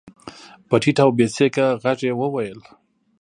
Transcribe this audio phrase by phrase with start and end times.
[0.67, 2.59] په ټيټ او بې سېکه غږ يې وويل.